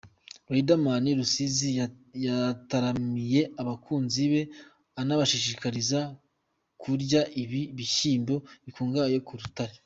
[0.53, 1.69] Riderman i Rusizi
[2.27, 4.41] yataramiye abakunzi be
[5.01, 5.99] anabashishikariza
[6.81, 8.35] kurya ibi bishyimbo
[8.65, 9.75] bikungahaye ku butare.